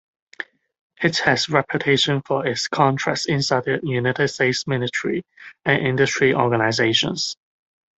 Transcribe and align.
It 1.03 1.19
has 1.19 1.47
reputation 1.47 2.23
for 2.23 2.47
its 2.47 2.67
contacts 2.67 3.27
inside 3.27 3.65
the 3.65 3.79
United 3.83 4.29
States 4.29 4.65
military 4.65 5.23
and 5.63 5.85
industry 5.85 6.33
organizations. 6.33 7.37